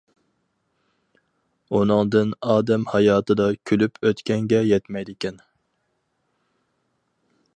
[1.79, 5.39] ئۇنىڭدىن ئادەم ھاياتىدا كۈلۈپ ئۆتكەنگە يەتمەيدىكەن.